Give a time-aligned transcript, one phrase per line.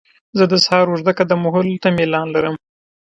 [0.37, 2.55] زه د سهار اوږده قدم وهلو ته میلان لرم.